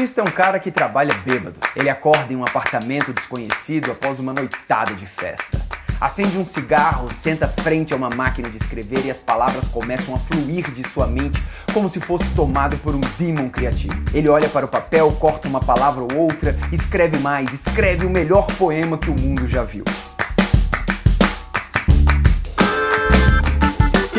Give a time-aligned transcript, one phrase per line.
[0.00, 1.60] artista é um cara que trabalha bêbado.
[1.76, 5.60] Ele acorda em um apartamento desconhecido após uma noitada de festa.
[6.00, 10.18] Acende um cigarro, senta frente a uma máquina de escrever e as palavras começam a
[10.18, 11.42] fluir de sua mente
[11.74, 14.02] como se fosse tomado por um demon criativo.
[14.14, 18.46] Ele olha para o papel, corta uma palavra ou outra, escreve mais, escreve o melhor
[18.56, 19.84] poema que o mundo já viu.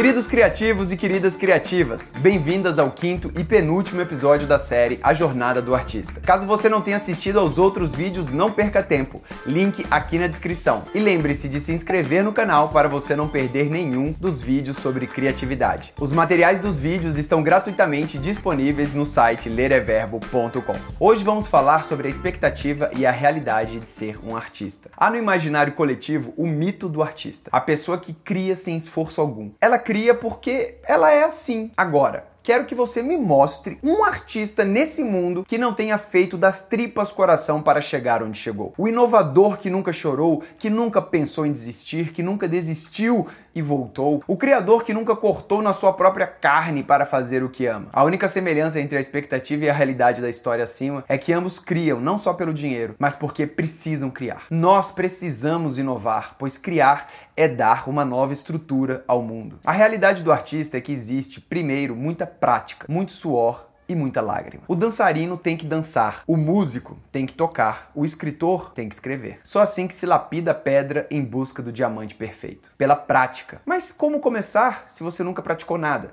[0.02, 5.62] Queridos criativos e queridas criativas, bem-vindas ao quinto e penúltimo episódio da série A Jornada
[5.62, 6.20] do Artista.
[6.22, 9.22] Caso você não tenha assistido aos outros vídeos, não perca tempo.
[9.46, 10.86] Link aqui na descrição.
[10.96, 15.06] E lembre-se de se inscrever no canal para você não perder nenhum dos vídeos sobre
[15.06, 15.94] criatividade.
[16.00, 20.76] Os materiais dos vídeos estão gratuitamente disponíveis no site lereverbo.com.
[21.00, 24.90] Hoje vamos falar sobre a expectativa e a realidade de ser um artista.
[24.98, 29.52] Há no imaginário coletivo o mito do artista, a pessoa que cria sem esforço algum.
[29.62, 31.70] Ela cria porque ela é assim.
[31.76, 36.66] Agora, quero que você me mostre um artista nesse mundo que não tenha feito das
[36.70, 38.74] tripas coração para chegar onde chegou.
[38.78, 44.24] O inovador que nunca chorou, que nunca pensou em desistir, que nunca desistiu e voltou.
[44.28, 47.88] O criador que nunca cortou na sua própria carne para fazer o que ama.
[47.92, 51.60] A única semelhança entre a expectativa e a realidade da história acima é que ambos
[51.60, 54.46] criam não só pelo dinheiro, mas porque precisam criar.
[54.50, 59.60] Nós precisamos inovar, pois criar é dar uma nova estrutura ao mundo.
[59.66, 64.64] A realidade do artista é que existe, primeiro, muita prática, muito suor, e muita lágrima.
[64.68, 69.40] O dançarino tem que dançar, o músico tem que tocar, o escritor tem que escrever.
[69.44, 72.72] Só assim que se lapida a pedra em busca do diamante perfeito.
[72.78, 73.62] Pela prática.
[73.66, 76.12] Mas como começar se você nunca praticou nada?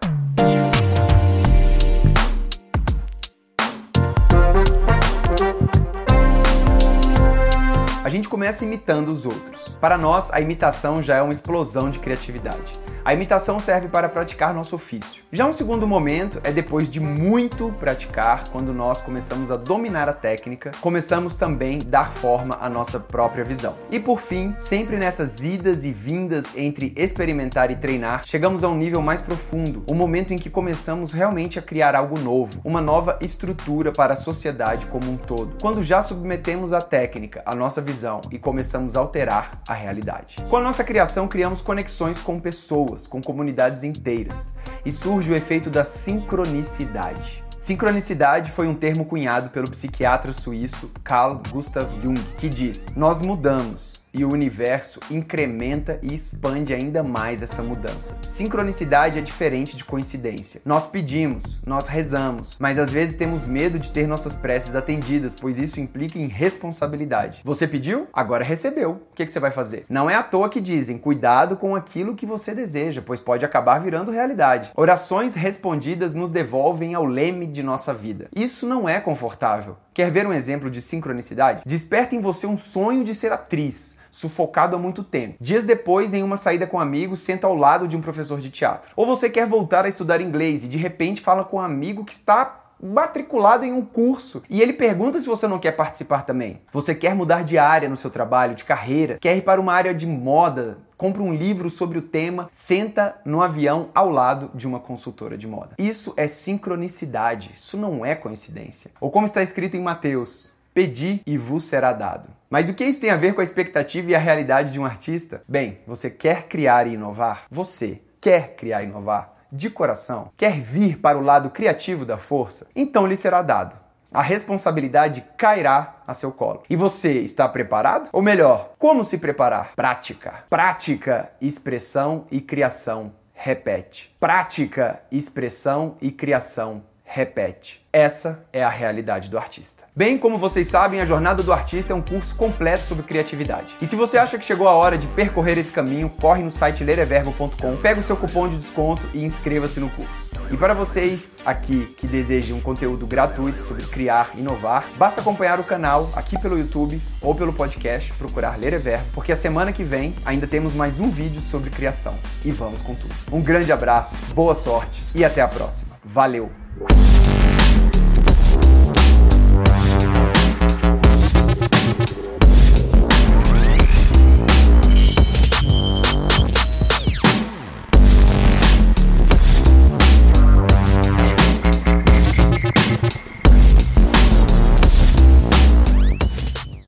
[8.08, 9.76] A gente começa imitando os outros.
[9.80, 12.72] Para nós, a imitação já é uma explosão de criatividade.
[13.08, 15.22] A imitação serve para praticar nosso ofício.
[15.32, 20.12] Já um segundo momento é depois de muito praticar, quando nós começamos a dominar a
[20.12, 23.76] técnica, começamos também dar forma à nossa própria visão.
[23.90, 28.76] E por fim, sempre nessas idas e vindas entre experimentar e treinar, chegamos a um
[28.76, 32.82] nível mais profundo, o um momento em que começamos realmente a criar algo novo, uma
[32.82, 35.56] nova estrutura para a sociedade como um todo.
[35.62, 40.36] Quando já submetemos a técnica, a nossa visão e começamos a alterar a realidade.
[40.50, 44.52] Com a nossa criação, criamos conexões com pessoas pessoas, com comunidades inteiras,
[44.84, 47.44] e surge o efeito da sincronicidade.
[47.56, 54.02] Sincronicidade foi um termo cunhado pelo psiquiatra suíço Carl Gustav Jung, que diz: Nós mudamos,
[54.18, 58.18] e o universo incrementa e expande ainda mais essa mudança.
[58.28, 60.60] Sincronicidade é diferente de coincidência.
[60.64, 65.56] Nós pedimos, nós rezamos, mas às vezes temos medo de ter nossas preces atendidas, pois
[65.56, 67.42] isso implica em responsabilidade.
[67.44, 68.08] Você pediu?
[68.12, 68.90] Agora recebeu.
[68.90, 69.86] O que, que você vai fazer?
[69.88, 73.78] Não é à toa que dizem cuidado com aquilo que você deseja, pois pode acabar
[73.78, 74.72] virando realidade.
[74.74, 78.28] Orações respondidas nos devolvem ao leme de nossa vida.
[78.34, 79.76] Isso não é confortável.
[79.98, 81.62] Quer ver um exemplo de sincronicidade?
[81.66, 85.36] Desperta em você um sonho de ser atriz sufocado há muito tempo.
[85.40, 88.92] Dias depois, em uma saída com amigos, senta ao lado de um professor de teatro.
[88.94, 92.12] Ou você quer voltar a estudar inglês e de repente fala com um amigo que
[92.12, 96.60] está matriculado em um curso e ele pergunta se você não quer participar também.
[96.72, 99.94] Você quer mudar de área no seu trabalho, de carreira, quer ir para uma área
[99.94, 104.80] de moda, compra um livro sobre o tema, senta no avião ao lado de uma
[104.80, 105.74] consultora de moda.
[105.78, 108.90] Isso é sincronicidade, isso não é coincidência.
[109.00, 112.28] Ou como está escrito em Mateus, Pedi e vos será dado.
[112.48, 114.84] Mas o que isso tem a ver com a expectativa e a realidade de um
[114.84, 115.42] artista?
[115.48, 117.46] Bem, você quer criar e inovar?
[117.50, 119.37] Você quer criar e inovar?
[119.50, 120.30] De coração?
[120.36, 122.66] Quer vir para o lado criativo da força?
[122.76, 123.76] Então lhe será dado.
[124.12, 126.62] A responsabilidade cairá a seu colo.
[126.68, 128.08] E você está preparado?
[128.12, 129.72] Ou melhor, como se preparar?
[129.76, 130.44] Prática.
[130.48, 133.12] Prática, expressão e criação.
[133.34, 134.14] Repete.
[134.18, 136.82] Prática, expressão e criação.
[137.10, 137.82] Repete.
[137.90, 139.84] Essa é a realidade do artista.
[139.96, 143.74] Bem como vocês sabem, a Jornada do Artista é um curso completo sobre criatividade.
[143.80, 146.84] E se você acha que chegou a hora de percorrer esse caminho, corre no site
[146.84, 150.30] lereverbo.com, pega o seu cupom de desconto e inscreva-se no curso.
[150.50, 155.64] E para vocês aqui que desejam um conteúdo gratuito sobre criar inovar, basta acompanhar o
[155.64, 158.78] canal aqui pelo YouTube ou pelo podcast, procurar Ler
[159.14, 162.14] porque a semana que vem ainda temos mais um vídeo sobre criação.
[162.44, 163.14] E vamos com tudo.
[163.32, 165.96] Um grande abraço, boa sorte e até a próxima.
[166.04, 166.67] Valeu!
[166.78, 167.07] Bye.